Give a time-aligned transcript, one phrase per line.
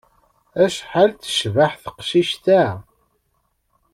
[0.63, 2.63] Acḥal tecbeḥ teqcict-a!